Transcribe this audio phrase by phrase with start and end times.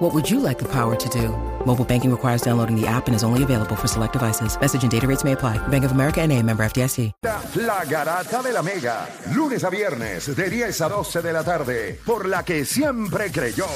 [0.00, 1.28] What would you like the power to do?
[1.66, 4.58] Mobile banking requires downloading the app and is only available for select devices.
[4.58, 5.58] Message and data rates may apply.
[5.68, 7.12] Bank of America and a member FDIC.
[7.56, 12.00] La Garata de la Mega, lunes a viernes de 10 a 12 de la tarde,
[12.06, 13.66] por la que siempre creyó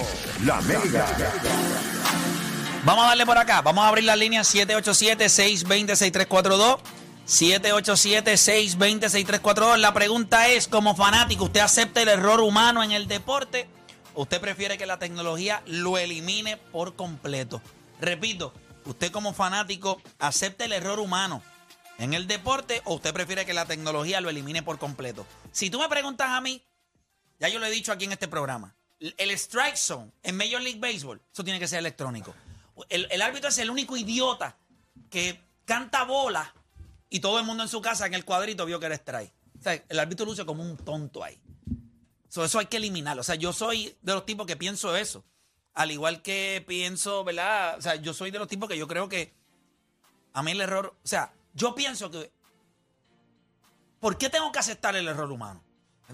[0.47, 1.05] la Mega.
[2.87, 3.61] Vamos a darle por acá.
[3.61, 6.79] Vamos a abrir la línea 787-620-6342.
[7.27, 9.77] 787-620-6342.
[9.77, 13.69] La pregunta es, como fanático, ¿usted acepta el error humano en el deporte?
[14.15, 17.61] ¿O usted prefiere que la tecnología lo elimine por completo?
[18.01, 18.53] Repito,
[18.85, 21.43] ¿usted como fanático acepta el error humano
[21.99, 25.27] en el deporte o usted prefiere que la tecnología lo elimine por completo?
[25.51, 26.63] Si tú me preguntas a mí,
[27.41, 30.79] ya yo lo he dicho aquí en este programa, el strike zone en Major League
[30.79, 32.35] Baseball, eso tiene que ser electrónico.
[32.89, 34.57] El, el árbitro es el único idiota
[35.11, 36.55] que canta bola
[37.11, 39.33] y todo el mundo en su casa en el cuadrito vio que era strike.
[39.59, 41.41] O sea, el árbitro luce como un tonto ahí.
[42.35, 43.21] So, eso hay que eliminarlo.
[43.21, 45.25] O sea, yo soy de los tipos que pienso eso.
[45.73, 47.79] Al igual que pienso, ¿verdad?
[47.79, 49.33] O sea, yo soy de los tipos que yo creo que
[50.33, 52.33] a mí el error, o sea, yo pienso que
[54.01, 55.63] ¿por qué tengo que aceptar el error humano?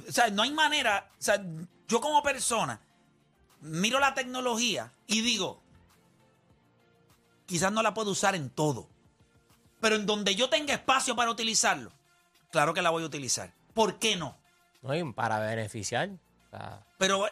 [0.06, 1.42] O sea, no hay manera, o sea,
[1.88, 2.78] yo como persona
[3.62, 5.62] miro la tecnología y digo,
[7.46, 8.90] quizás no la puedo usar en todo,
[9.80, 11.90] pero en donde yo tenga espacio para utilizarlo,
[12.50, 13.54] claro que la voy a utilizar.
[13.72, 14.39] ¿Por qué no?
[14.82, 16.08] No, y para beneficiar.
[16.08, 17.26] o sea, Pero,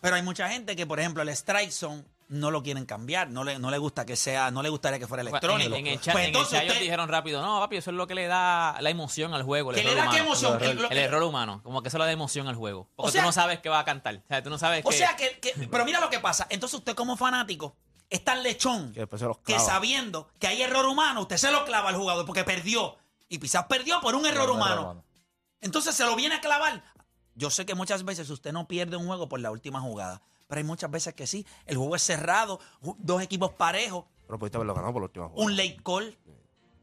[0.00, 3.44] pero hay mucha gente que, por ejemplo, el strike zone no lo quieren cambiar, no
[3.44, 5.74] le, no le gusta que sea, no le gustaría que fuera electrónico.
[5.76, 7.76] En, en el chat, Pues en el entonces chat ellos usted- dijeron rápido, no, papi,
[7.76, 9.70] eso es lo que le da la emoción al juego.
[9.70, 10.30] El ¿Que le error da qué humano.
[10.30, 10.62] emoción?
[10.62, 12.88] El, El- el error humano, como que eso le da emoción al juego.
[12.96, 14.16] Porque O sea- tú no sabes qué va a cantar.
[14.16, 16.46] O sea, tú no sabes O qué- sea que, que- pero mira lo que pasa.
[16.50, 17.76] Entonces usted como fanático
[18.10, 21.50] es tan lechón Que después se los que sabiendo que hay error humano, usted se
[21.52, 22.96] lo clava al jugador porque perdió.
[23.28, 24.82] Y quizás perdió por un error un error humano.
[24.82, 25.04] humano.
[25.66, 26.82] Entonces se lo viene a clavar.
[27.34, 30.22] Yo sé que muchas veces usted no pierde un juego por la última jugada.
[30.48, 31.44] Pero hay muchas veces que sí.
[31.66, 32.60] El juego es cerrado,
[32.98, 35.44] dos equipos parejos, Pero pudiste haberlo ganado por la última jugada.
[35.44, 36.16] un late call,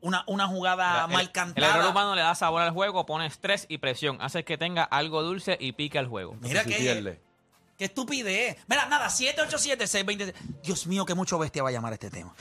[0.02, 1.76] una, una jugada el, mal el cantada.
[1.78, 5.24] error humano le da sabor al juego, pone estrés y presión, hace que tenga algo
[5.24, 6.36] dulce y pique al juego.
[6.42, 7.22] Mira que pierde.
[7.78, 8.58] Qué estupidez.
[8.68, 10.34] Mira, nada, 787-620.
[10.64, 12.36] Dios mío, que mucho bestia va a llamar este tema.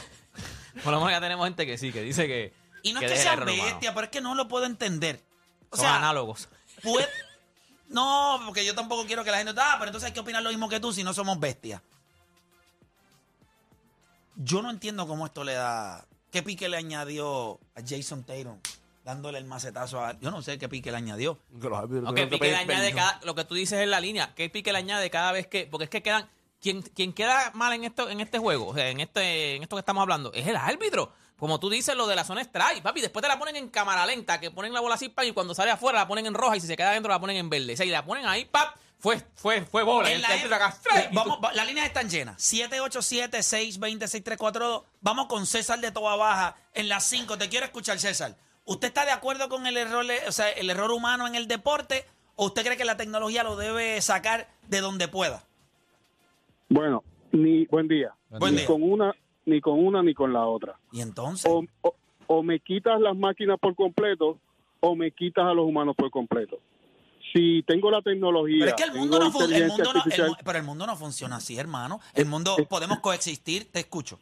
[0.83, 2.53] Por lo menos ya tenemos gente que sí, que dice que.
[2.83, 3.53] Y no es que el sea humano.
[3.53, 5.23] bestia, pero es que no lo puedo entender.
[5.73, 6.49] O Son sea, análogos.
[6.83, 7.09] puede-
[7.89, 9.53] No, porque yo tampoco quiero que la gente.
[9.57, 11.83] Ah, pero entonces hay que opinar lo mismo que tú si no somos bestias.
[14.37, 16.07] Yo no entiendo cómo esto le da.
[16.31, 18.59] ¿Qué pique le añadió a Jason Tatum?
[19.05, 20.19] Dándole el macetazo a.
[20.21, 21.39] Yo no sé qué pique le añadió.
[22.31, 25.11] Pique le añade cada, lo que tú dices en la línea, que Pique le añade
[25.11, 26.29] cada vez que, porque es que quedan,
[26.61, 29.77] quien, quien queda mal en esto, en este juego, o sea, en este, en esto
[29.77, 31.13] que estamos hablando, es el árbitro.
[31.43, 34.07] Como tú dices, lo de la zona strike, papi, después te la ponen en cámara
[34.07, 36.57] lenta, que ponen la bola así, pa, y cuando sale afuera la ponen en roja,
[36.57, 37.73] y si se queda adentro la ponen en verde.
[37.73, 40.09] O sea, y la ponen ahí, pap, fue, fue, fue bola.
[40.13, 40.79] En Y la el acá,
[41.11, 42.41] vamos, va- las líneas están llenas.
[42.41, 44.85] 787-620-6342.
[45.01, 47.37] Vamos con César de Toba Baja en las 5.
[47.37, 48.37] Te quiero escuchar, César.
[48.65, 52.07] ¿Usted está de acuerdo con el error, o sea, el error humano en el deporte
[52.37, 55.43] o usted cree que la tecnología lo debe sacar de donde pueda?
[56.69, 57.03] Bueno,
[57.33, 58.15] ni buen día.
[58.31, 58.67] Buen día.
[58.67, 59.13] con una
[59.47, 60.79] ni con una ni con la otra.
[60.93, 61.95] Y entonces, O, o,
[62.27, 64.39] o me quitas las máquinas por completo
[64.81, 66.59] o me quitas a los humanos por completo.
[67.33, 69.91] Si tengo la tecnología, pero es que el mundo, no, fun- el inteligencia mundo no,
[69.91, 72.01] el artificial, mu- pero el mundo no funciona así, hermano.
[72.15, 74.19] El mundo podemos coexistir, te escucho.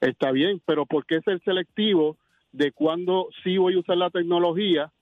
[0.00, 2.16] está bien, pero ¿por qué ser selectivo
[2.50, 4.92] de cuando sí voy a usar la tecnología?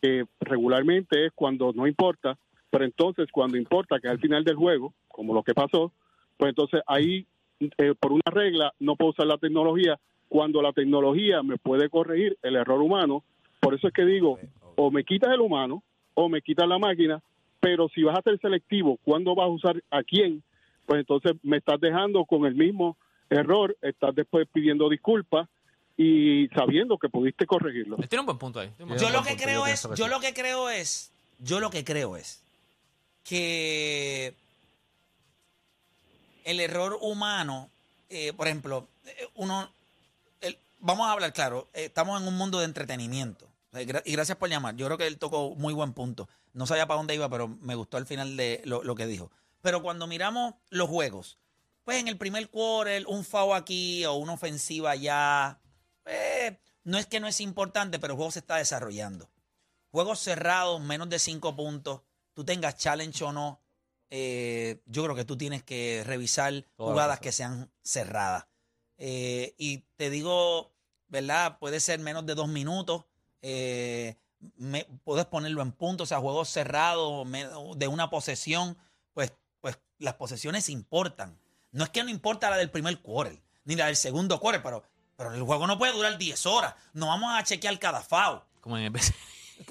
[0.00, 2.38] Que regularmente es cuando no importa,
[2.70, 5.92] pero entonces cuando importa, que es al final del juego, como lo que pasó,
[6.36, 7.26] pues entonces ahí,
[7.60, 12.36] eh, por una regla, no puedo usar la tecnología cuando la tecnología me puede corregir
[12.42, 13.22] el error humano.
[13.60, 14.38] Por eso es que digo,
[14.76, 15.82] o me quitas el humano
[16.14, 17.22] o me quitas la máquina,
[17.60, 20.42] pero si vas a ser selectivo, ¿cuándo vas a usar a quién?
[20.86, 22.96] Pues entonces me estás dejando con el mismo
[23.28, 25.48] error, estás después pidiendo disculpas
[25.96, 27.96] y sabiendo que pudiste corregirlo.
[28.08, 28.70] Tiene un buen punto ahí.
[28.78, 31.60] buen Yo lo que punto, creo yo es, que yo lo que creo es, yo
[31.60, 32.42] lo que creo es
[33.24, 34.34] que
[36.46, 37.70] el error humano,
[38.08, 39.68] eh, por ejemplo, eh, uno,
[40.78, 43.48] vamos a hablar claro, eh, estamos en un mundo de entretenimiento.
[44.04, 44.74] Y gracias por llamar.
[44.76, 46.30] Yo creo que él tocó muy buen punto.
[46.54, 49.30] No sabía para dónde iba, pero me gustó al final de lo, que dijo.
[49.60, 51.36] Pero cuando miramos los juegos,
[51.84, 55.60] pues en el primer quarter, un foul aquí o una ofensiva allá,
[56.06, 59.28] eh, no es que no es importante, pero el juego se está desarrollando.
[59.90, 62.00] juegos cerrados, menos de cinco puntos,
[62.32, 63.60] tú tengas challenge o no,
[64.10, 68.46] eh, yo creo que tú tienes que revisar Toda jugadas que sean cerradas.
[68.98, 70.72] Eh, y te digo,
[71.08, 71.58] ¿verdad?
[71.58, 73.04] Puede ser menos de dos minutos.
[73.42, 74.16] eh,
[74.56, 78.76] me- puedes ponerlo en punto, o sea, juegos cerrados me- de una posesión,
[79.14, 81.38] pues, pues las posesiones importan.
[81.72, 84.82] No es que no importa la del primer quarter, ni la del segundo quarter, pero,
[85.16, 86.74] pero el juego no puede durar 10 horas.
[86.92, 88.40] No vamos a chequear cada foul.
[88.60, 89.02] Como en el.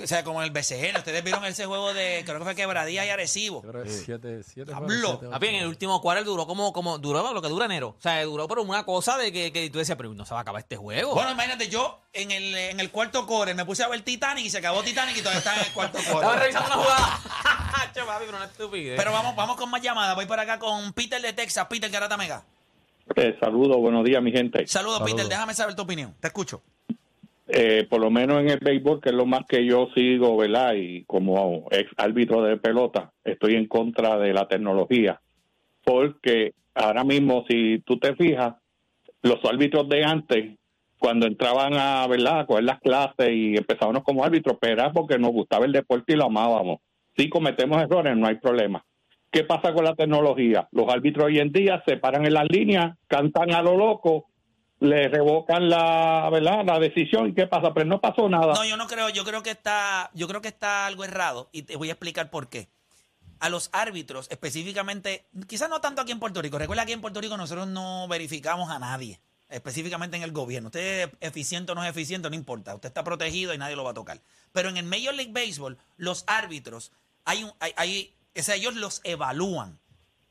[0.03, 0.97] O sea, como en el BCN.
[0.97, 3.61] Ustedes vieron ese juego de, creo que fue Quebradía y Arecibo.
[3.63, 4.87] Yo creo que siete, siete Diablo.
[4.87, 7.95] juegos, siete, Papi, en el último quarter duró como, como duró lo que dura enero.
[7.97, 10.39] O sea, duró por una cosa de que, que tú decías, pero no se va
[10.39, 11.13] a acabar este juego.
[11.13, 14.49] Bueno, imagínate, yo en el, en el cuarto core me puse a ver Titanic y
[14.49, 16.39] se acabó Titanic y todavía está en el cuarto Estaba core.
[16.39, 17.19] revisando una jugada.
[17.93, 18.97] Che, papi, pero una estupidez.
[18.97, 20.15] Pero vamos, vamos con más llamadas.
[20.15, 21.67] Voy por acá con Peter de Texas.
[21.69, 22.43] Peter Garata Mega.
[23.15, 24.65] Eh, saludos, buenos días, mi gente.
[24.67, 25.13] Saludos, Saludos.
[25.15, 25.29] Peter.
[25.29, 26.13] Déjame saber tu opinión.
[26.19, 26.61] Te escucho.
[27.47, 30.73] Eh, por lo menos en el béisbol, que es lo más que yo sigo, ¿verdad?
[30.75, 35.21] Y como ex árbitro de pelota, estoy en contra de la tecnología.
[35.83, 38.55] Porque ahora mismo, si tú te fijas,
[39.21, 40.57] los árbitros de antes,
[40.97, 42.39] cuando entraban a, ¿verdad?
[42.39, 46.13] a coger las clases y empezábamos como árbitros, pero era porque nos gustaba el deporte
[46.13, 46.79] y lo amábamos.
[47.15, 48.83] Si cometemos errores, no hay problema.
[49.31, 50.67] ¿Qué pasa con la tecnología?
[50.71, 54.27] Los árbitros hoy en día se paran en las líneas, cantan a lo loco,
[54.79, 56.65] le revocan la, ¿verdad?
[56.65, 57.73] la decisión y ¿qué pasa?
[57.73, 58.53] Pero no pasó nada.
[58.53, 59.09] No, yo no creo.
[59.09, 62.29] Yo creo que está, yo creo que está algo errado y te voy a explicar
[62.29, 62.67] por qué.
[63.39, 66.57] A los árbitros, específicamente, quizás no tanto aquí en Puerto Rico.
[66.57, 69.19] Recuerda que aquí en Puerto Rico nosotros no verificamos a nadie,
[69.49, 70.67] específicamente en el gobierno.
[70.67, 72.73] Usted es eficiente o no es eficiente, no importa.
[72.75, 74.21] Usted está protegido y nadie lo va a tocar.
[74.53, 76.91] Pero en el Major League Baseball, los árbitros,
[77.25, 79.79] hay un, hay, hay- o sea, ellos los evalúan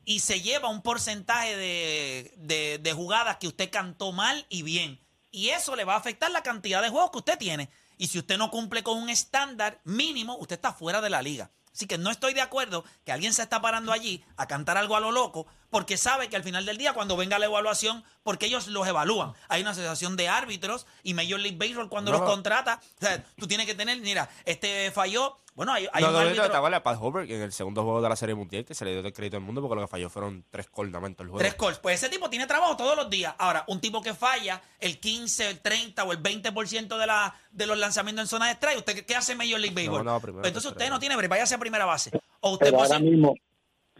[0.05, 4.99] y se lleva un porcentaje de, de- de jugadas que usted cantó mal y bien.
[5.31, 7.69] Y eso le va a afectar la cantidad de juegos que usted tiene.
[7.97, 11.49] Y si usted no cumple con un estándar mínimo, usted está fuera de la liga.
[11.73, 14.95] Así que no estoy de acuerdo que alguien se está parando allí a cantar algo
[14.95, 18.45] a lo loco porque sabe que al final del día, cuando venga la evaluación, porque
[18.45, 19.33] ellos los evalúan.
[19.49, 23.21] Hay una asociación de árbitros y Major League Baseball cuando No, los contrata, o sea,
[23.37, 25.37] tú tienes que tener, mira, este falló.
[25.55, 27.51] Bueno, hay, hay no, un no, no, árbitro- ¿te acuerdas de Pat Hobart en el
[27.53, 29.75] segundo juego de la Serie Mundial que se le dio el crédito al mundo porque
[29.75, 31.39] lo que falló fueron tres cornamentos el juego?
[31.39, 31.79] Tres calls.
[31.79, 33.33] Pues ese tipo tiene trabajo todos los días.
[33.37, 37.65] Ahora, un tipo que falla el 15, el 30 o el 20% de, la, de
[37.67, 40.03] los lanzamientos en zona de strike, ¿usted qué- hace Major League Baseball?
[40.03, 40.85] no, primero Pues entonces tercera.
[40.87, 42.11] usted no tiene break, váyase a primera base.
[42.41, 43.33] O usted Pero ahora mismo,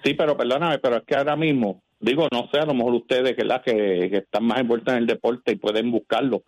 [0.03, 3.33] sí, pero perdóname, pero es que ahora mismo, digo, no sé, a lo mejor ustedes
[3.33, 6.43] que, la que, que están más envueltos en el deporte y pueden buscarlo,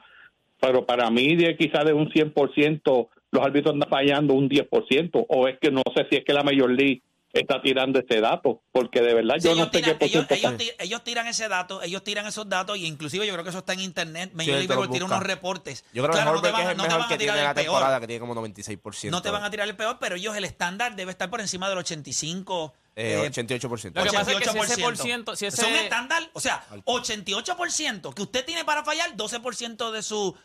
[0.60, 5.48] pero para mí de quizás de un 100% los árbitros andan fallando un 10%, o
[5.48, 7.02] es que no sé si es que la Major League
[7.34, 10.26] está tirando ese dato, porque de verdad Sí, yo no ellos, sé qué por ellos,
[10.28, 10.34] ciento
[10.64, 13.60] ellos ellos tiran ese dato, ellos tiran esos datos y inclusive yo creo que eso
[13.60, 14.32] está en internet.
[14.34, 15.06] Major Sí, League busca.
[15.06, 15.84] unos reportes.
[15.94, 17.18] Yo creo Claro, que no te van, es el no te mejor van que a
[17.18, 17.66] tirar tiene la el peor.
[17.66, 19.12] temporada, que tiene como 96%.
[19.12, 21.68] No te van a tirar el peor, pero ellos el estándar debe estar por encima
[21.70, 22.74] del 85.
[22.96, 23.94] Eh, eh, 88%.
[23.94, 24.84] Lo que pasa es que si ese 88%.
[24.84, 29.16] por ciento, si ese- Es un estándar, o sea, 88% que usted tiene para fallar,
[29.16, 30.36] 12% de su...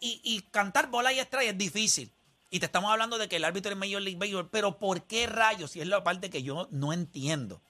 [0.00, 2.12] Y, cantar bola y strike es difícil.
[2.50, 5.26] Y te estamos hablando de que el árbitro es Major League Baseball, pero ¿por qué
[5.26, 5.74] rayos?
[5.74, 7.60] Y es la parte que yo no entiendo.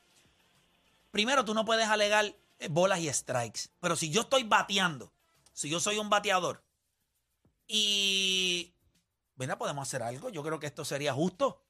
[1.11, 2.27] Primero, tú no puedes alegar
[2.59, 5.13] eh, bolas y strikes, pero si yo estoy bateando,
[5.53, 6.63] si yo soy un bateador
[7.67, 8.73] y...
[9.37, 10.31] Venga, podemos hacer algo.
[10.31, 11.63] Yo creo que esto sería justo.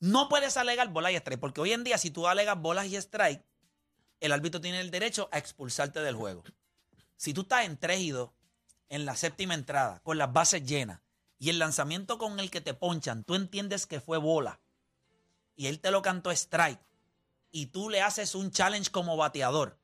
[0.00, 2.96] No puedes alegar bolas y strike, porque hoy en día si tú alegas bolas y
[2.96, 3.42] strike,
[4.20, 6.42] el árbitro tiene el derecho a expulsarte del juego.
[7.16, 8.30] Si tú estás en 3 y 2,
[8.94, 11.00] en la séptima entrada, con las bases llenas,
[11.38, 14.60] y el lanzamiento con el que te ponchan, tú entiendes que fue bola,
[15.56, 16.80] y él te lo cantó strike,
[17.50, 19.78] y tú le haces un challenge como bateador.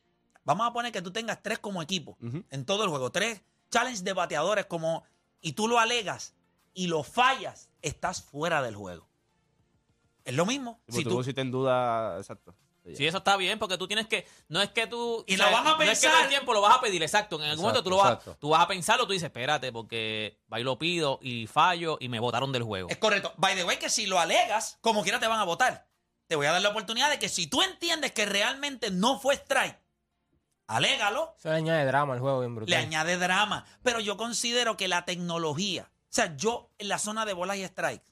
[0.45, 2.17] Vamos a poner que tú tengas tres como equipo
[2.51, 5.03] en todo el juego, tres challenge de bateadores como,
[5.41, 6.35] y tú lo alegas
[6.73, 9.09] y lo fallas, estás fuera del juego.
[10.25, 10.81] Es lo mismo.
[10.89, 12.55] Si tú, pusiste en duda, exacto.
[12.95, 14.27] Sí, eso está bien, porque tú tienes que.
[14.49, 15.23] No es que tú.
[15.27, 16.11] Y lo sea, van a No es que pensar.
[16.13, 17.37] todo el tiempo lo vas a pedir, exacto.
[17.37, 20.59] En algún momento tú, lo vas, tú vas a pensarlo, tú dices, espérate, porque va
[20.59, 22.89] y lo pido y fallo y me votaron del juego.
[22.89, 23.33] Es correcto.
[23.37, 25.87] By the way, que si lo alegas, como quiera te van a votar.
[26.27, 29.35] Te voy a dar la oportunidad de que si tú entiendes que realmente no fue
[29.35, 29.79] strike,
[30.67, 32.71] alégalo, Eso le añade drama al juego bien brutal.
[32.71, 33.65] le añade drama.
[33.83, 37.67] Pero yo considero que la tecnología, o sea, yo en la zona de bolas y
[37.67, 38.05] strikes,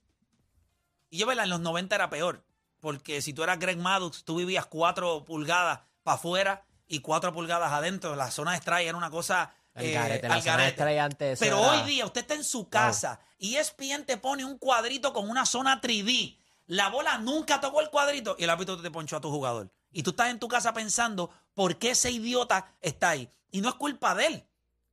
[1.11, 1.45] y yo ¿verdad?
[1.45, 2.45] en los 90 era peor,
[2.81, 7.73] porque si tú eras Greg Maddux, tú vivías cuatro pulgadas para afuera y cuatro pulgadas
[7.73, 8.17] adentro.
[8.17, 11.01] La zona de strike era una cosa Al eh, garete, al la zona de garete.
[11.01, 14.59] antes Pero era- hoy día usted está en su casa y ESPN te pone un
[14.59, 16.37] cuadrito con una zona 3D.
[16.67, 19.71] La bola nunca tocó el cuadrito y el árbitro te ponchó a tu jugador.
[19.91, 23.31] Y tú estás en tu casa pensando por qué ese idiota está ahí.
[23.51, 24.45] Y no es culpa de él.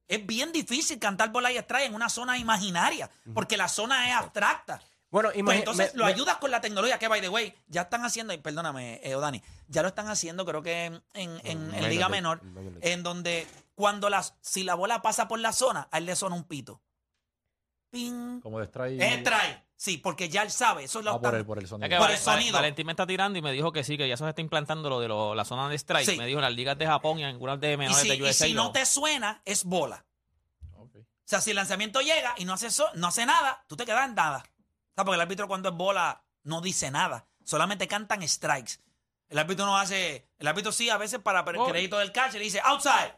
[0.08, 4.16] Es bien difícil cantar bola y strike en una zona imaginaria porque la zona es
[4.16, 4.80] abstracta.
[5.16, 7.84] Bueno, Pues entonces me- lo me- ayudas con la tecnología que, by the way, ya
[7.84, 11.46] están haciendo, y perdóname, eh, Odani, ya lo están haciendo, creo que en, en- en-
[11.46, 12.42] en Minor Liga Menor,
[12.82, 16.36] en donde cuando las, si la bola pasa por la zona, a él le suena
[16.36, 16.82] un pito.
[17.92, 18.42] Ping.
[18.42, 19.02] Como de strike.
[19.02, 19.64] Es strike.
[19.78, 20.84] Sí, porque ya él sabe.
[20.84, 21.86] Eso lo Ah, por el, por el sonido.
[21.86, 22.54] Es que Por el sonido.
[22.54, 24.90] Valentín me está tirando y me dijo que sí, que ya eso se está implantando
[24.90, 26.10] lo de lo- la zona de strike.
[26.10, 26.18] Sí.
[26.18, 28.16] Me dijo en las ligas de Japón y en algunas de Y menores si, de
[28.16, 28.46] y USA.
[28.48, 30.06] si no te suena, es bola.
[30.78, 33.86] O sea, si el lanzamiento llega y no hace, so- no hace nada, tú te
[33.86, 34.44] quedas en nada.
[34.96, 37.26] O sea, porque el árbitro cuando es bola no dice nada.
[37.44, 38.80] Solamente cantan strikes.
[39.30, 40.28] El árbitro no hace...
[40.40, 43.14] El árbitro sí, a veces para el crédito del catcher, le dice outside,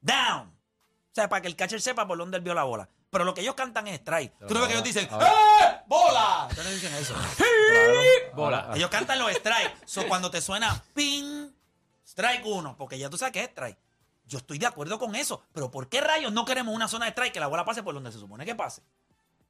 [0.00, 0.48] down.
[0.48, 2.88] O sea, para que el catcher sepa por dónde él vio la bola.
[3.10, 4.32] Pero lo que ellos cantan es strike.
[4.38, 5.82] Pero Tú no ves que ellos dicen ahora- ¡Eh!
[5.86, 6.48] ¡Bola!
[6.50, 7.14] Ellos no dicen eso.
[7.36, 8.00] Claro.
[8.34, 8.58] Bola.
[8.60, 9.74] Ahora- Ellos cantan los strikes.
[9.84, 11.50] So, cuando te suena ping,
[12.06, 13.78] strike uno, porque ya tú sabes que es strike.
[14.24, 15.42] Yo estoy de acuerdo con eso.
[15.52, 17.92] Pero ¿por qué rayos no queremos una zona de strike que la bola pase por
[17.92, 18.82] donde se supone que pase?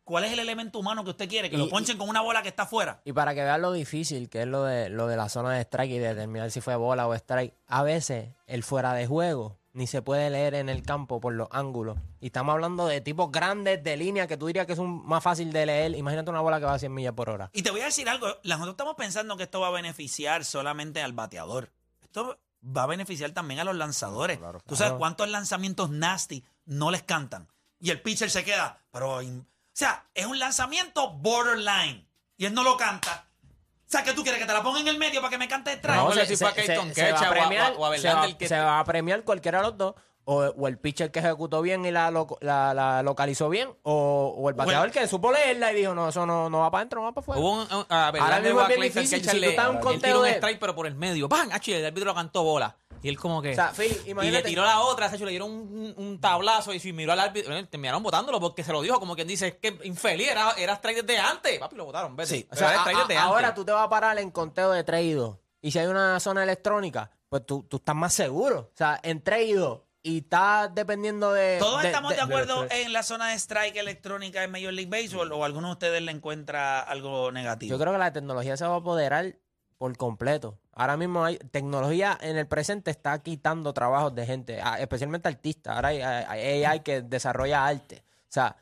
[0.05, 1.49] ¿Cuál es el elemento humano que usted quiere?
[1.49, 3.01] Que Y- lo ponchen con una bola que está afuera.
[3.05, 5.61] Y para que vean lo difícil que es lo de, lo de la zona de
[5.63, 9.87] strike y determinar si fue bola o strike, a veces el fuera de juego ni
[9.87, 11.97] se puede leer en el campo por los ángulos.
[12.21, 15.23] Y estamos hablando de tipos grandes de línea que tú dirías que es un, más
[15.23, 15.95] fácil de leer.
[15.97, 17.49] Imagínate una bola que va a 100 millas por hora.
[17.55, 18.27] Y te voy a decir algo.
[18.45, 21.73] Nosotros estamos pensando que esto va a beneficiar solamente al bateador.
[22.03, 24.37] Esto va a beneficiar también a los lanzadores.
[24.39, 24.99] Claro, Tú sabes claro.
[24.99, 27.49] cuántos lanzamientos nasty no les cantan.
[27.81, 28.79] Y el pitcher se queda.
[28.93, 32.07] Pero, in- o sea, es un lanzamiento borderline.
[32.37, 33.27] Y él no lo canta.
[33.49, 34.41] O sea, ¿qué tú quieres?
[34.41, 35.97] ¿Que te la ponga en el medio para que me cante strike?
[35.97, 38.15] No, sé si fue a Keaton se va o a- premiar- o a se va-
[38.15, 39.95] Verlander que- se va a premiar cualquiera de los dos.
[40.25, 44.33] O, o el pitcher que ejecutó bien y la, loco- la, la localizó bien, o,
[44.39, 47.01] o el bateador que supo leerla y dijo, no, eso no, no va para adentro,
[47.01, 47.41] no va para afuera.
[47.41, 49.79] Hubo un, un- a Ahora Verlander mismo o es bien difícil, si tú estás un
[49.81, 51.29] conteo tiró un de- strike, pero por el medio.
[51.29, 51.49] ¡Pam!
[51.51, 52.77] Achi, el árbitro lo cantó bola.
[53.03, 53.51] Y él como que...
[53.53, 56.79] O sea, Phil, y le tiró la otra, Sacho, le dieron un, un tablazo y
[56.81, 59.55] si miró al árbitro, eh, terminaron votándolo porque se lo dijo, como quien dice, es
[59.57, 61.59] que infeliz, era, era strike desde antes.
[61.59, 62.29] Papi, lo votaron, vete.
[62.31, 62.49] Sí.
[62.51, 63.55] O sea, era a- strike a- ahora antes.
[63.61, 65.37] tú te vas a parar en conteo de 3 y 2.
[65.61, 68.71] Y si hay una zona electrónica, pues tú, tú estás más seguro.
[68.73, 69.81] O sea, en 3 y 2.
[70.05, 71.59] Y estás dependiendo de.
[71.61, 74.91] Todos estamos de, de- acuerdo de- en la zona de strike electrónica en Major League
[74.91, 77.71] Baseball o alguno de ustedes le encuentra algo negativo.
[77.71, 79.37] Yo creo que la tecnología se va a apoderar
[79.83, 80.57] por completo.
[80.75, 85.75] Ahora mismo hay tecnología en el presente está quitando trabajos de gente, especialmente artistas.
[85.75, 88.05] Ahora hay, hay AI que desarrolla arte.
[88.07, 88.55] O sea,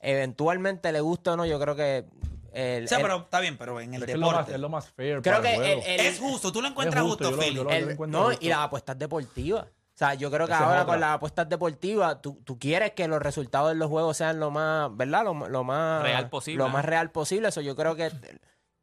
[0.00, 2.04] eventualmente le guste o no, yo creo que
[2.52, 4.32] el, o sea, el- pero está bien, pero en el Es, que es, lo más,
[4.36, 4.52] deporte.
[4.54, 5.22] es lo más fair.
[5.22, 5.82] creo para que el juego.
[5.86, 7.54] el- el- es justo, tú lo encuentras justo, justo, yo lo- Phil.
[7.56, 8.44] yo lo- el- encuentro no, justo.
[8.44, 9.64] y las apuestas deportivas.
[9.64, 13.22] O sea, yo creo que ahora con las apuestas deportivas, tú, tú quieres que los
[13.22, 15.24] resultados de los juegos sean lo más, ¿verdad?
[15.24, 16.74] Lo, lo más Real posible, Lo ¿no?
[16.74, 17.48] más real posible.
[17.48, 18.10] Eso yo creo que,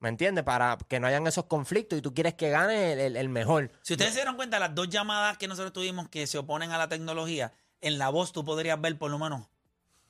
[0.03, 0.43] ¿me entiendes?
[0.43, 3.72] Para que no hayan esos conflictos y tú quieres que gane el, el- el mejor.
[3.81, 6.77] Si ustedes se dieron cuenta, las dos llamadas que nosotros tuvimos que se oponen a
[6.77, 9.48] la tecnología, en la voz tú podrías ver por lo menos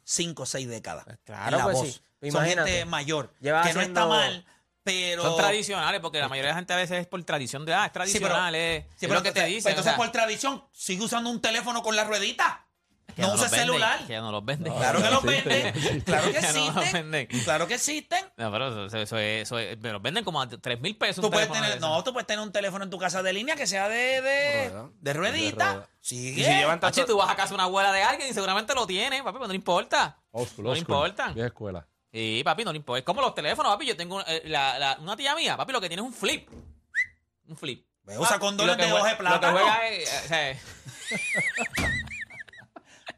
[0.04, 1.06] cinco o seis décadas.
[1.24, 1.88] claro, en la pues voz.
[1.88, 1.94] sí.
[1.94, 2.72] Son Imagínate.
[2.72, 4.46] gente mayor, que no está mal,
[4.84, 5.24] pero...
[5.24, 7.86] Son tradicionales, porque la mayoría de la gente a veces es por tradición de, ah,
[7.86, 9.70] es tradicional, es, Sí, es pero lo que te entonces- dicen.
[9.72, 12.66] Entonces, o sea, por tradición, sigue usando un teléfono con la ruedita.
[13.16, 14.08] No los usa venden, celular.
[14.08, 14.74] Que no los venden.
[14.74, 16.02] Claro que los venden.
[16.06, 16.92] Claro que no existen.
[17.12, 17.28] venden.
[17.44, 18.26] Claro que existen.
[18.38, 20.96] No, pero eso, eso, eso es, eso es- me los venden como a 3 mil
[20.98, 21.22] pesos.
[21.22, 23.68] Tú puedes tener, no, tú puedes tener un teléfono en tu casa de línea que
[23.68, 24.90] sea de, de, Rueda.
[25.00, 25.74] de ruedita.
[25.74, 25.90] rueda.
[26.02, 26.42] Sigue.
[26.42, 28.74] Y si llevan tanto, tú vas a casa de una abuela de alguien y seguramente
[28.74, 30.18] lo tiene, papi, pero no le importa.
[30.58, 31.34] No le importan.
[31.36, 31.86] Vieja escuela.
[32.12, 33.00] Sí, papi, no le importa.
[33.00, 33.86] Es como los teléfonos, papi.
[33.86, 36.50] Yo tengo eh, la, la- una tía mía, papi, lo que tiene es un flip.
[37.48, 37.86] Un flip.
[38.06, 40.10] Ve, usa Ah, condones de hoja de jue- Lo que juega es.
[40.12, 40.58] eh, o sea,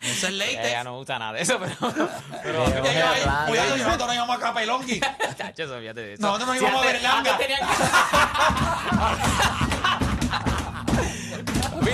[0.06, 0.68] Eso es leite.
[0.68, 1.76] ella no usa nada de eso, pero.
[2.44, 2.66] pero.
[3.48, 5.00] Cuidado, nosotros nos íbamos a Capelongui.
[5.38, 6.22] Chacho, eso, fíjate de eso.
[6.22, 7.32] Nosotros nos Si íbamos a Berlanga.
[7.38, 7.46] Papi,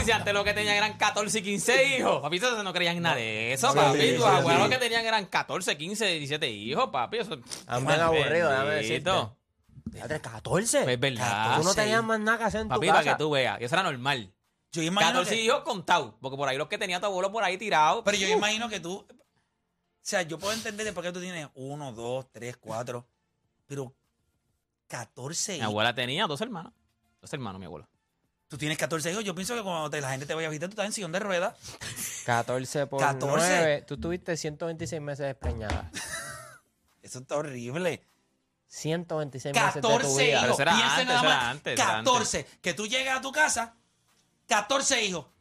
[0.05, 2.21] si antes lo que tenían eran 14 y 15 hijos.
[2.21, 4.01] Papi, eso no creían nada de eso, no, papi.
[4.01, 4.69] sí, Tus sí, abuelos sí.
[4.69, 7.17] que tenían eran 14, 15, 17 hijos, papi.
[7.19, 7.37] Eso.
[7.67, 9.11] Han bien aburrido, déjame decirte.
[9.91, 10.93] Fíjate, 14.
[10.93, 11.57] Es verdad.
[11.57, 13.11] Tú no tenías más nada que hacer en tu Papi, para casa.
[13.11, 13.59] que tú veas.
[13.59, 14.31] Y eso era normal.
[14.71, 16.13] Yo imagino 14 que, hijos contados.
[16.21, 18.01] Porque por ahí los que tenía tu abuelo por ahí tirados.
[18.05, 19.05] pero yo imagino que tú, o
[20.01, 23.05] sea, yo puedo entender de por qué tú tienes uno, dos, tres, cuatro,
[23.67, 23.93] pero
[24.87, 25.65] 14 Mi hijos.
[25.67, 26.73] abuela tenía dos hermanos.
[27.21, 27.87] Dos hermanos, mi abuelo.
[28.47, 29.23] Tú tienes 14 hijos.
[29.23, 31.11] Yo pienso que cuando te- la gente te vaya a visitar, tú estás en sillón
[31.13, 31.55] de ruedas.
[32.25, 33.35] 14 por 14.
[33.59, 33.81] 9.
[33.87, 35.89] Tú tuviste 126 meses despreñada.
[37.01, 38.05] Eso está horrible.
[38.67, 40.41] 126 meses de tu 14 vida.
[40.41, 40.41] hijos.
[40.41, 41.75] Pero eso era antes, antes, eso era antes.
[41.79, 42.45] 14.
[42.61, 43.75] Que tú llegas a tu casa,
[44.51, 45.23] 14 hijos.
[45.23, 45.31] O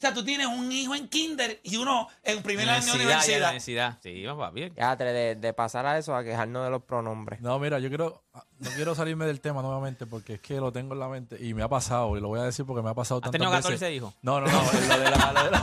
[0.00, 3.98] sea, tú tienes un hijo en kinder y uno en primer año de ya, universidad.
[4.00, 4.70] Sí, papi.
[4.76, 7.40] Ya, de, de pasar a eso, a quejarnos de los pronombres.
[7.40, 10.70] No, mira, yo quiero, ah, no quiero salirme del tema nuevamente porque es que lo
[10.70, 12.90] tengo en la mente y me ha pasado y lo voy a decir porque me
[12.90, 13.64] ha pasado ¿Has tantas tenido veces.
[13.64, 14.14] 14 hijos?
[14.22, 15.60] No, no, no, lo de la, lo de la,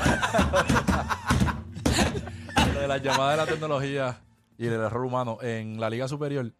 [2.74, 4.20] lo de la llamada de la tecnología.
[4.58, 6.52] y el error humano en la liga superior.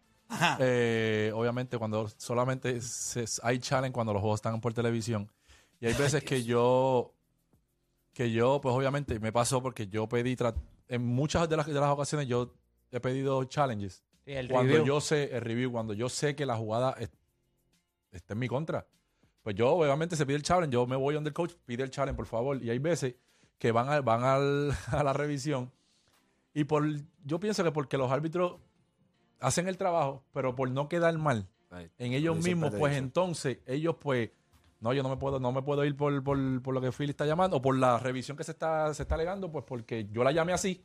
[0.58, 5.30] Eh, obviamente cuando solamente se- hay challenge cuando los juegos están por televisión.
[5.80, 7.12] Y hay veces que yo
[8.12, 10.36] que yo pues obviamente me pasó porque yo pedí
[10.88, 12.54] en muchas de las, de las ocasiones yo
[12.90, 14.02] he pedido challenges.
[14.24, 14.86] El cuando review.
[14.86, 17.10] yo sé el review cuando yo sé que la jugada es-
[18.12, 18.86] está en mi contra.
[19.42, 21.90] Pues yo obviamente se pide el challenge yo me voy donde el coach pide el
[21.90, 22.60] challenge por favor.
[22.62, 23.14] Y hay veces
[23.58, 25.70] que van a, van al- a la revisión.
[26.54, 26.84] Y por
[27.24, 28.56] yo pienso que porque los árbitros
[29.40, 31.48] hacen el trabajo pero por no quedar mal
[31.98, 34.30] en ellos mismos pues entonces ellos pues
[34.80, 37.10] no yo no me puedo no me puedo ir por, por, por lo que Philly
[37.10, 40.24] está llamando o por la revisión que se está se está alegando pues porque yo
[40.24, 40.84] la llamé así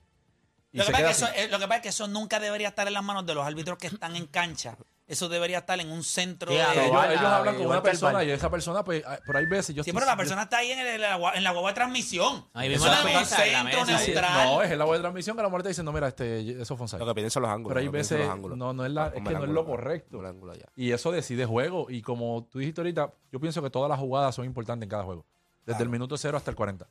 [0.74, 2.70] Lo que, pasa es que eso, eh, lo que pasa es que eso nunca debería
[2.70, 4.78] estar en las manos de los árbitros que están en cancha.
[5.08, 6.62] Eso debería estar en un centro Sí, de...
[6.64, 9.84] ellos, ellos hablan con una persona y esa persona pues ah, pero hay veces yo
[9.84, 11.76] Sí, estoy- pero la persona está ahí en, el- la, gua- en la guagua de
[11.76, 12.46] transmisión.
[12.54, 14.46] Ahí mismo es la en un mesa, en la centro neutral.
[14.48, 16.88] no es el agua de transmisión que la muerte dice no mira este eso fue.
[16.98, 17.74] Lo que piden son los ángulos.
[17.74, 18.58] pero hay veces los ángulos.
[18.58, 20.66] no no es la es que no es lo correcto ponme el ángulo allá.
[20.78, 24.34] y eso decide juego y como tú dijiste ahorita yo pienso que todas las jugadas
[24.36, 25.26] son importantes en cada juego
[25.66, 26.88] desde el minuto cero hasta el 40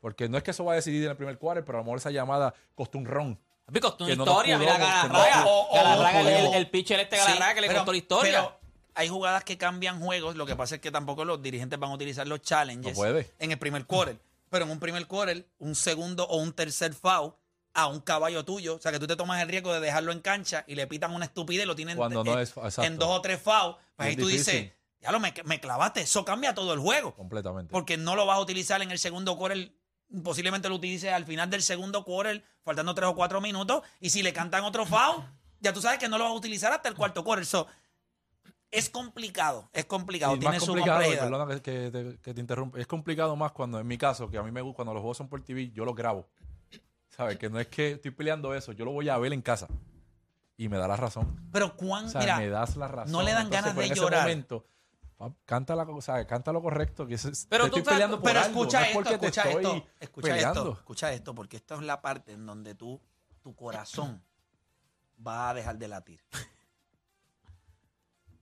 [0.00, 1.84] porque no es que eso va a decidir en el primer quarter pero a lo
[1.84, 5.46] mejor esa llamada costó un ron Papi, costó una no historia, mira Galarraga.
[5.46, 8.32] o- o- Galarraga, o- el, pitcher este Galarraga que le pero- costó la historia.
[8.42, 8.60] pero
[8.94, 10.36] hay jugadas que cambian juegos.
[10.36, 13.30] Lo que pasa es que tampoco los dirigentes van a utilizar los challenges No puede.
[13.38, 14.18] en el primer quarter.
[14.50, 17.32] Pero en un primer quarter, un segundo o un tercer foul
[17.72, 18.76] a un caballo tuyo.
[18.76, 21.12] O sea, que tú te tomas el riesgo de dejarlo en cancha y le pitan
[21.12, 22.84] una estupidez y lo tienen Cuando no en, es- exacto.
[22.84, 23.76] en dos o tres fouls.
[23.96, 24.54] Pues Es ahí tú difícil.
[24.62, 26.02] dices, ya lo me, me clavaste.
[26.02, 27.14] Eso cambia todo el juego.
[27.16, 29.72] completamente Porque no lo vas a utilizar en el segundo quarter.
[30.22, 33.82] Posiblemente lo utilices al final del segundo quarter, faltando tres o cuatro minutos.
[34.00, 35.24] Y si le cantan otro foul,
[35.60, 37.44] ya tú sabes que no lo vas a utilizar hasta el cuarto quarter.
[37.46, 37.66] So,
[38.70, 40.34] es complicado, es complicado.
[40.36, 41.28] Y Tiene más su complicado, complejidad.
[41.30, 44.36] perdona que, que te, que te interrumpa, es complicado más cuando, en mi caso, que
[44.38, 46.28] a mí me gusta, cuando los juegos son por TV, yo los grabo.
[47.08, 47.38] ¿Sabes?
[47.38, 49.68] Que no es que estoy peleando eso, yo lo voy a ver en casa.
[50.56, 51.48] Y me da la razón.
[51.52, 53.12] Pero cuán, O sea, mira, me das la razón.
[53.12, 54.20] no le dan Entonces, ganas pues, de en llorar.
[54.20, 54.68] Ese momento, pa,
[55.44, 57.06] canta, la, o sea, canta lo correcto.
[57.06, 59.42] Que es- Pero te tú estoy peleando por pero algo, escucha no es esto, escucha
[59.42, 60.60] estoy esto, escucha peleando.
[60.60, 63.00] esto, escucha esto, porque esta es la parte en donde tú,
[63.42, 64.22] tu corazón
[65.26, 66.20] va a dejar de latir.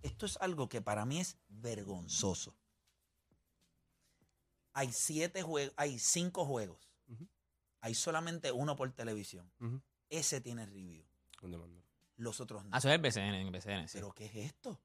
[0.02, 2.56] Esto es algo que para mí es vergonzoso.
[4.72, 6.88] Hay siete juegos, hay cinco juegos.
[7.80, 9.50] Hay solamente uno por televisión.
[10.08, 11.04] Ese tiene review.
[12.16, 12.70] Los otros no.
[12.72, 13.98] Ah, eso es el BCN, en BCN, sí.
[13.98, 14.78] ¿Pero qué es esto?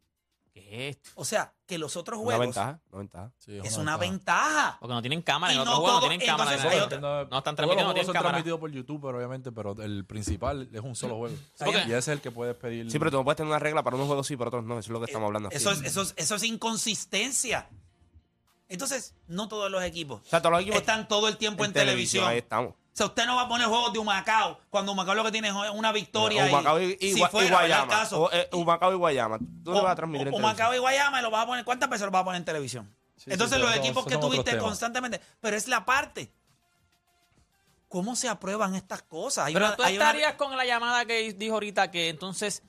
[0.60, 1.10] ¿Qué es esto?
[1.16, 3.32] O sea, que los otros Una juegos ventaja, una ventaja.
[3.38, 4.78] Sí, es una ventaja.
[4.80, 6.52] Porque no tienen cámara, en Y otros no juegos no todo- tienen cámara.
[6.54, 8.30] entonces en hay el- otra- No están Todos los transmitiendo, no juegos tienen son cámara.
[8.32, 11.36] transmitidos por YouTube, pero obviamente, pero el principal es un solo juego.
[11.60, 12.90] porque- y ese es el que puedes pedir.
[12.92, 14.74] Sí, pero tú no puedes tener una regla para unos juegos sí, para otros no.
[14.80, 15.48] Eso es lo que estamos hablando.
[15.50, 15.58] aquí.
[15.58, 17.70] Eso es, eso, es, eso es inconsistencia.
[18.70, 21.72] Entonces, no todos los equipos O sea, todos los equipos están todo el tiempo en,
[21.74, 22.26] televisión.
[22.28, 22.74] Ahí estamos.
[22.98, 25.50] O sea, usted no va a poner juegos de Humacao cuando Humacao lo que tiene
[25.50, 26.48] es una victoria.
[26.48, 27.88] Humacao y, y, si y fuera, Guayama.
[27.88, 29.38] caso, O, eh, Humacao y Guayama.
[29.38, 30.76] Tú no o- vas a transmitir en Humacao televisión.
[30.76, 31.64] y Guayama y lo vas a poner.
[31.64, 32.92] ¿Cuántas veces lo vas a poner en televisión?
[33.16, 35.22] Sí, Entonces, sí, los equipos que tuviste constantemente.
[35.40, 36.32] Pero es la parte.
[37.88, 39.46] ¿Cómo se aprueban estas cosas?
[39.46, 42.64] Hay Pero una- tú hay una- estarías con la llamada que dijo ahorita que entonces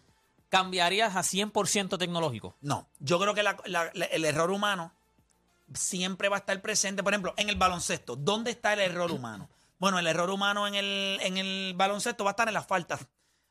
[0.51, 2.55] cambiarías a 100% tecnológico.
[2.61, 4.93] No, yo creo que la- la- la- el error humano
[5.75, 7.03] siempre va a estar presente.
[7.03, 9.49] Por ejemplo, en el baloncesto, ¿dónde está el error humano?
[9.79, 13.07] Bueno, el error humano en el, en el baloncesto va a estar en las faltas.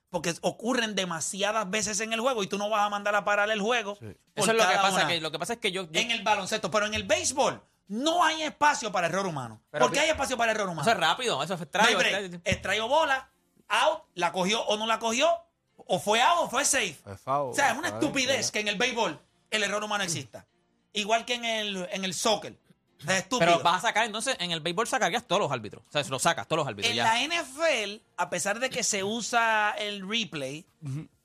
[0.10, 3.50] Porque ocurren demasiadas veces en el juego y tú no vas a mandar a parar
[3.52, 3.98] el juego.
[4.36, 6.24] Eso es lo que pasa, que lo que pasa es que yo, yo- En el
[6.24, 9.62] baloncesto, pero en el béisbol no hay espacio para error humano.
[9.70, 10.82] Pero ¿Por qué hay espacio para error humano?
[10.82, 11.98] eso es rápido, eso es extraño.
[12.46, 13.30] Extraigo bola,
[13.68, 15.30] out, la cogió o no la cogió,
[15.76, 16.96] o fue out o fue safe.
[17.06, 19.20] Es foul, O sea, es una estupidez que en el béisbol
[19.52, 20.46] el error humano exista.
[20.94, 22.58] Igual que en el, en el soccer.
[23.06, 23.52] Es estúpido.
[23.52, 25.84] Pero vas a sacar, entonces, en el béisbol sacarías todos los árbitros.
[25.88, 26.90] O sea, lo sacas, todos los árbitros.
[26.92, 27.04] en ya.
[27.04, 30.66] la NFL, a pesar de que se usa el replay,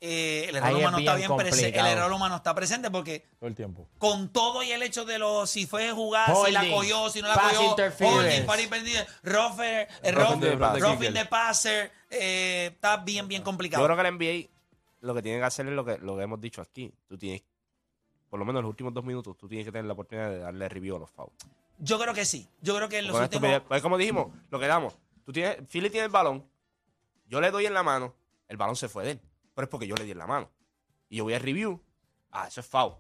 [0.01, 1.67] eh, el error Ahí es humano está bien bien presente.
[1.69, 1.89] El complicado.
[1.97, 3.89] error humano está presente porque Todo el tiempo.
[3.99, 7.23] con todo y el hecho de los si fue jugada, si la Holding, cogió, si
[7.23, 8.17] no la pass cogió, interference.
[8.19, 10.83] holding, par impedido, rougher, eh, Roughing rough- the passer.
[10.83, 13.83] roughing the passer, eh, está bien, bien complicado.
[13.83, 14.51] Yo creo que la NBA
[15.01, 16.93] lo que tiene que hacer es lo que, lo que hemos dicho aquí.
[17.09, 17.43] Tú tienes,
[18.33, 20.67] por lo menos los últimos dos minutos, tú tienes que tener la oportunidad de darle
[20.67, 21.35] review a los fouls.
[21.77, 22.49] Yo creo que sí.
[22.63, 23.61] Yo creo que en los Con últimos...
[23.69, 24.97] Pues como dijimos, lo que damos.
[25.23, 26.43] Tú tienes, Philly tiene el balón,
[27.27, 28.15] yo le doy en la mano,
[28.49, 29.21] el balón se fue de él.
[29.55, 30.51] Pero es porque yo le di en la mano.
[31.11, 31.79] Y yo voy a review.
[32.31, 32.95] Ah, eso es foul.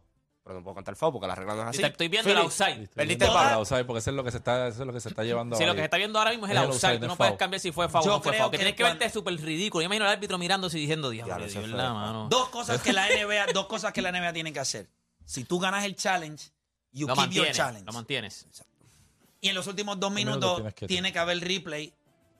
[0.44, 1.80] Pero no puedo cantar foul porque la regla no es así.
[1.80, 2.88] Te estoy viendo el Philly, outside.
[2.90, 3.52] Perdiste el balón.
[3.54, 5.56] outside, porque eso es lo que se está, eso es lo que se está llevando
[5.56, 6.88] Sí, lo que se está viendo ahora mismo es el Es el outside.
[6.90, 8.42] outside, Tú no no es puedes cambiar si fue foul o Yo no fue creo
[8.42, 8.50] foul.
[8.50, 9.80] Que tienes que verte súper ridículo.
[9.80, 11.94] Yo imagino al árbitro mirándose y diciendo, diablo, Diablo, le ese dio en fue la
[11.94, 12.28] mano.
[12.28, 14.90] Dos cosas que la NBA, dos cosas que la NBA tiene que hacer.
[15.24, 16.50] Si tú ganas el challenge,
[16.92, 17.86] you Lo keep your mantienes, challenge.
[17.86, 18.46] lo mantienes.
[19.40, 21.92] Y en los últimos dos minutos minutos tienes que- tiene que haber replay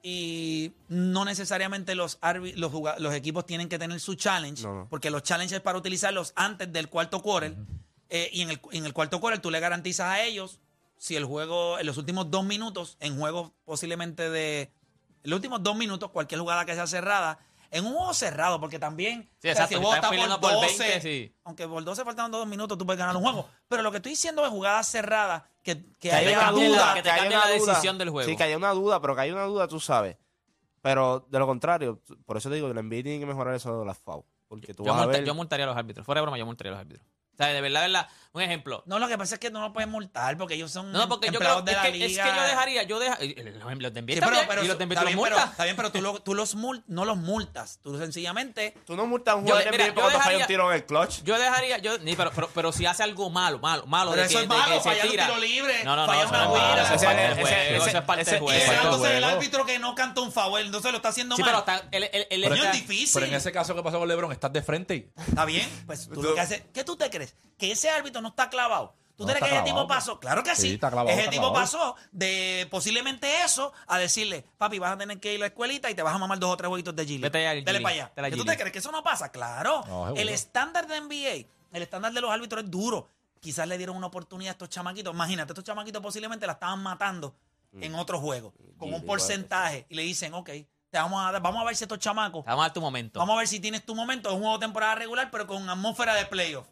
[0.05, 2.19] y no necesariamente los,
[3.15, 4.89] equipos tienen que tener su challenge, No, no.
[4.89, 7.57] porque los challenges para utilizarlos antes del cuarto quarter.
[8.15, 10.61] eh, y en el, en el cuarto quarter tú le garantizas a ellos
[10.99, 14.71] si el juego, en los últimos dos minutos, en juegos posiblemente de.
[15.25, 17.39] En los últimos dos minutos, cualquier jugada que sea cerrada,
[17.73, 19.29] en un juego cerrado, porque también.
[19.41, 21.35] Sí, o sea, si vos estás por por 12, 20, sí.
[21.43, 23.49] aunque por 12 faltando dos minutos, tú puedes ganar un juego.
[23.67, 26.95] Pero lo que estoy diciendo es jugadas cerradas, que, que Que haya haya una duda,
[26.95, 27.67] que te haya cambie una la duda.
[27.73, 28.29] decisión del juego.
[28.29, 30.19] Sí, que haya una duda, pero que haya una duda, tú sabes.
[30.83, 33.81] Pero de lo contrario, por eso te digo que la NBA tiene que mejorar eso
[33.81, 34.25] de las FAU.
[34.49, 35.25] Porque tú Yo, vas a ver...
[35.25, 36.05] yo multaría a los árbitros.
[36.05, 37.07] Fuera de broma, yo multaría a los árbitros.
[37.33, 38.09] O sea, de verdad, de verdad.
[38.35, 38.83] Un ejemplo.
[38.87, 41.09] No, lo que pasa es que no lo puedes multar porque ellos son No, no,
[41.11, 42.07] porque yo creo empleados de es la que, liga.
[42.25, 44.65] es que yo dejaría, yo deja, eh, los, los de NBA Sí, también, pero, pero
[44.65, 45.51] y los de tú los bien, pero, multas.
[45.51, 47.79] está bien, pero tú, lo- tú los mul- no los multas.
[47.83, 50.71] Tú sencillamente Tú no multas a un Yo jugador de- NBA falla dejaría- un tiro
[50.71, 51.23] en el clutch.
[51.25, 54.29] Yo dejaría, yo, ni, pero, pero, pero si hace algo malo, malo, malo, Pero de
[54.29, 56.83] eso que, es malo, se fallar un tiro libre, no, no, una no malo, guira.
[56.85, 58.73] eso es Ese- parte del ese- juego, ese- eso es parte del juego.
[58.73, 61.63] entonces el árbitro que no canta un foul, entonces lo está haciendo Sí, mal.
[61.67, 62.09] pero el,
[62.49, 63.11] Coño, el- es difícil.
[63.13, 65.13] Pero en ese caso que pasó con LeBron, estás de frente.
[65.29, 67.22] Está bien, pues tú lo que haces, ¿qué tú te crees?
[67.59, 68.95] Que ese árbitro no está clavado.
[69.17, 70.19] ¿Tú No crees que ese clavado, tipo pasó?
[70.21, 70.63] Claro que sí.
[70.63, 71.61] Sí, está clavado, ese está tipo clavado.
[71.63, 75.91] pasó de posiblemente eso a decirle, papi, vas a tener que ir a la escuelita
[75.91, 77.23] y te vas a mamar dos o tres jueguitos de Gili.
[77.23, 78.13] Vete al Dale para allá.
[78.17, 78.55] dale al ¿Qué tú Gili.
[78.55, 79.31] te crees que eso no pasa?
[79.31, 79.85] Claro.
[79.87, 83.09] No, el estándar de NBA, el estándar de los árbitros es duro.
[83.39, 85.13] Quizás le dieron una oportunidad a estos chamaquitos.
[85.13, 87.35] Imagínate, estos chamaquitos posiblemente la estaban matando
[87.75, 87.83] Mm.
[87.85, 89.87] en otro juego, con Gili, un porcentaje.
[89.89, 90.47] Y le dicen, ok,
[90.91, 93.19] te vamos a, dar- vamos a ver si estos chamacos Vamos a dar tu momento.
[93.19, 94.29] Vamos a ver si tienes tu momento.
[94.29, 96.67] Es un juego de temporada regular, pero con atmósfera de playoff.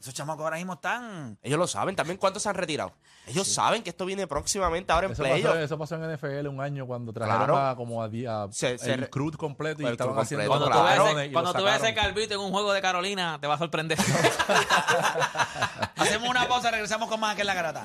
[0.00, 1.38] Esos chamacos ahora mismo están.
[1.42, 2.92] Ellos lo saben también cuántos se han retirado.
[3.26, 5.56] Ellos saben que esto viene próximamente ahora en Eso pasó, playoff.
[5.56, 7.58] eso pasó en NFL un año cuando trajeron Claro.
[7.58, 10.46] a como a, di- a- Se- se el re- crew completo y el estaban haciendo
[10.46, 13.58] cuando tú lo cuando tú ese calvito en un juego de Carolina, te va a
[13.58, 13.98] sorprender.
[15.96, 17.84] Hacemos una pausa, regresamos con más aquí en la garata.